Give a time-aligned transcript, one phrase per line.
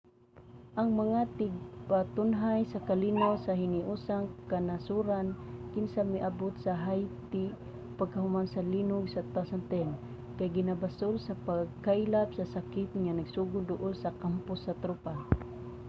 [0.79, 5.27] ang mga tigpatunhay sa kalinaw sa hiniusang kanasoran
[5.73, 7.45] kinsa miabot sa haiti
[7.99, 14.15] pagkahuman sa linog sa 2010 kay ginabasol sa pagkaylap sa sakit nga nagsugod duol sa
[14.21, 15.13] kampo sa tropa